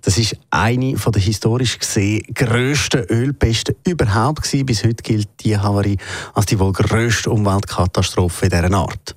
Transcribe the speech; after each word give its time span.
Das 0.02 0.18
ist 0.18 0.36
eine 0.50 0.96
der 0.96 1.22
historisch 1.22 1.78
gesehen 1.78 2.24
grössten 2.34 3.06
Ölpesten 3.10 3.76
überhaupt 3.86 4.42
gewesen. 4.42 4.66
Bis 4.66 4.84
heute 4.84 5.04
gilt 5.04 5.30
die 5.42 5.56
Havarie 5.56 5.98
als 6.34 6.48
die 6.48 6.60
wohl 6.60 6.74
grösste 6.74 7.30
Umweltkatastrophe 7.30 8.50
dieser 8.50 8.74
Art. 8.74 9.16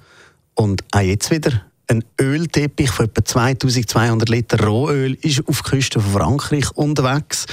Und 0.54 0.84
auch 0.92 1.00
jetzt 1.00 1.30
wieder 1.30 1.62
ein 1.88 2.04
Ölteppich 2.20 2.90
von 2.90 3.06
etwa 3.06 3.24
2200 3.24 4.28
Liter 4.28 4.64
Rohöl 4.64 5.14
ist 5.22 5.48
auf 5.48 5.62
der 5.62 5.70
Küste 5.70 6.00
von 6.00 6.12
Frankreich 6.12 6.70
unterwegs. 6.76 7.46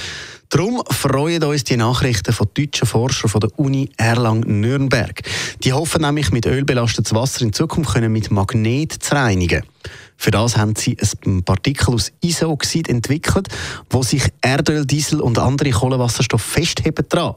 Darum 0.50 0.82
freuen 0.88 1.44
uns 1.44 1.64
die 1.64 1.76
Nachrichten 1.76 2.32
von 2.32 2.48
deutschen 2.54 2.88
Forschern 2.88 3.28
von 3.28 3.40
der 3.40 3.58
Uni 3.58 3.90
Erlangen-Nürnberg. 3.98 5.20
Die 5.62 5.74
hoffen 5.74 6.00
nämlich, 6.00 6.30
mit 6.32 6.46
Öl 6.46 6.64
belastetes 6.64 7.12
Wasser 7.12 7.42
in 7.42 7.52
Zukunft 7.52 7.92
können 7.92 8.10
mit 8.10 8.30
Magnet 8.30 8.92
zu 8.92 9.14
reinigen. 9.14 9.62
Für 10.16 10.30
das 10.30 10.56
haben 10.56 10.74
sie 10.74 10.96
ein 11.26 11.42
Partikel 11.42 11.92
aus 11.92 12.12
Isooxid 12.22 12.88
entwickelt, 12.88 13.48
wo 13.90 14.02
sich 14.02 14.22
Erdöl, 14.40 14.86
Diesel 14.86 15.20
und 15.20 15.38
andere 15.38 15.70
Kohlenwasserstoffe 15.70 16.42
festheben 16.42 17.04
dran. 17.10 17.34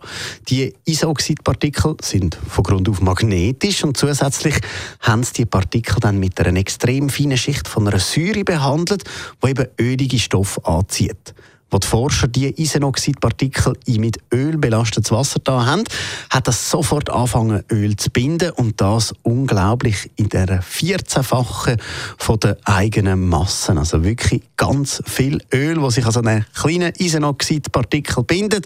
Die 0.47 0.73
Isooxidpartikel 0.85 1.97
sind 2.01 2.39
von 2.47 2.63
Grund 2.63 2.87
auf 2.87 3.01
magnetisch 3.01 3.83
und 3.83 3.97
zusätzlich 3.97 4.55
haben 5.01 5.23
sie 5.23 5.33
die 5.33 5.45
Partikel 5.45 5.97
dann 5.99 6.17
mit 6.17 6.39
einer 6.39 6.57
extrem 6.57 7.09
feinen 7.09 7.37
Schicht 7.37 7.67
von 7.67 7.89
einer 7.89 7.99
Säure 7.99 8.45
behandelt, 8.45 9.03
die 9.43 9.49
eben 9.49 9.67
ölige 9.77 10.17
Stoffe 10.17 10.65
anzieht. 10.65 11.35
Wo 11.71 11.77
die 11.77 11.87
Forscher 11.87 12.27
die 12.27 12.61
Isenoxidpartikel 12.61 13.73
in 13.85 14.01
mit 14.01 14.17
Öl 14.33 14.57
belastetes 14.57 15.09
Wasser 15.09 15.39
da 15.41 15.65
haben, 15.65 15.85
hat 16.29 16.47
das 16.49 16.69
sofort 16.69 17.09
angefangen, 17.09 17.63
Öl 17.71 17.95
zu 17.95 18.09
binden 18.09 18.51
und 18.51 18.81
das 18.81 19.13
unglaublich 19.23 20.11
in 20.17 20.27
der 20.27 20.61
14-fachen 20.61 21.79
von 22.17 22.39
der 22.41 22.57
eigenen 22.65 23.29
Massen. 23.29 23.77
Also 23.77 24.03
wirklich 24.03 24.41
ganz 24.57 25.01
viel 25.05 25.41
Öl, 25.53 25.81
wo 25.81 25.89
sich 25.89 26.05
also 26.05 26.19
eine 26.19 26.45
kleine 26.53 26.91
Isenoxidpartikel 26.99 28.23
bindet. 28.23 28.65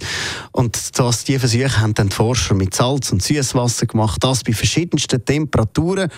Und 0.51 0.97
das, 0.97 1.25
die 1.25 1.37
Versuche 1.37 1.79
haben 1.79 1.93
dann 1.93 2.09
die 2.09 2.15
Forscher 2.15 2.55
mit 2.55 2.73
Salz 2.73 3.11
und 3.11 3.21
Süßwasser 3.21 3.85
gemacht, 3.85 4.23
das 4.23 4.43
bei 4.43 4.53
verschiedensten 4.53 5.23
Temperaturen. 5.23 6.09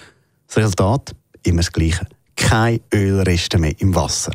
Das 0.48 0.58
Resultat 0.58 1.14
immer 1.44 1.58
das 1.58 1.72
Gleiche. 1.74 2.08
Keine 2.38 2.80
Ölreste 2.94 3.58
mehr 3.58 3.74
im 3.80 3.94
Wasser. 3.94 4.32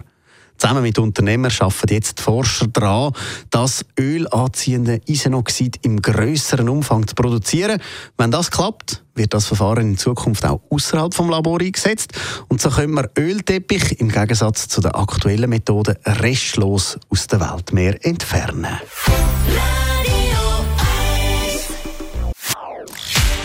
Zusammen 0.63 0.85
mit 0.85 0.97
Unternehmern 1.01 1.51
arbeiten 1.59 1.93
jetzt 1.93 2.21
die 2.21 2.23
Forscher 2.23 2.69
daran, 2.69 3.13
das 3.51 3.85
ölanziehende 3.99 5.01
Isenoxid 5.07 5.81
im 5.83 6.01
größeren 6.01 6.69
Umfang 6.69 7.05
zu 7.05 7.17
produzieren. 7.17 7.83
Wenn 8.17 8.31
das 8.31 8.53
klappt, 8.53 9.03
wird 9.17 9.35
das 9.35 9.47
Verfahren 9.47 9.91
in 9.91 9.99
Zukunft 9.99 10.47
auch 10.47 10.61
außerhalb 10.71 11.13
vom 11.15 11.31
Labor 11.31 11.61
eingesetzt 11.61 12.13
und 12.47 12.61
so 12.61 12.71
können 12.71 12.95
wir 12.95 13.11
Ölteppich 13.19 13.99
im 13.99 14.09
Gegensatz 14.09 14.69
zu 14.69 14.81
der 14.81 14.95
aktuellen 14.95 15.51
Methode 15.51 15.99
restlos 16.07 16.97
aus 17.09 17.27
der 17.27 17.41
Weltmeer 17.41 17.97
entfernen. 18.07 18.79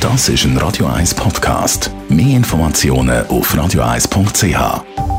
Das 0.02 0.30
ist 0.30 0.44
ein 0.44 0.56
Radio 0.60 0.86
1 0.86 1.16
Podcast. 1.16 1.90
Mehr 2.10 2.38
Informationen 2.38 3.26
auf 3.26 3.56
radio1.ch. 3.56 5.17